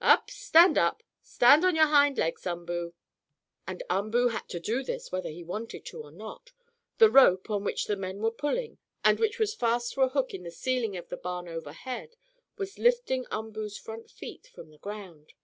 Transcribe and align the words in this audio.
Up! 0.00 0.32
Stand 0.32 0.76
up! 0.76 1.04
Stand 1.22 1.64
on 1.64 1.76
your 1.76 1.86
hind 1.86 2.18
legs, 2.18 2.42
Umboo!" 2.44 2.92
And 3.68 3.84
Umboo 3.88 4.30
had 4.32 4.48
to 4.48 4.58
do 4.58 4.82
this 4.82 5.12
whether 5.12 5.28
he 5.28 5.44
wanted 5.44 5.84
to 5.86 6.02
or 6.02 6.10
not. 6.10 6.50
The 6.98 7.08
rope, 7.08 7.48
on 7.50 7.62
which 7.62 7.84
the 7.86 7.94
men 7.94 8.18
were 8.20 8.32
pulling, 8.32 8.78
and 9.04 9.20
which 9.20 9.38
was 9.38 9.54
fast 9.54 9.92
to 9.92 10.00
a 10.00 10.08
hook 10.08 10.34
in 10.34 10.42
the 10.42 10.50
ceiling 10.50 10.96
of 10.96 11.08
the 11.08 11.16
barn 11.16 11.46
over 11.46 11.72
head, 11.72 12.16
was 12.58 12.80
lifting 12.80 13.26
Umboo's 13.30 13.78
front 13.78 14.10
feet 14.10 14.48
from 14.48 14.70
the 14.70 14.78
ground. 14.78 15.34